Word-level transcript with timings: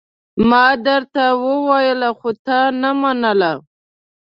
ما 0.49 0.65
درته 0.85 1.23
وويل 1.45 2.01
خو 2.19 2.29
تا 2.45 2.59
نه 2.81 2.91
منله! 3.01 3.53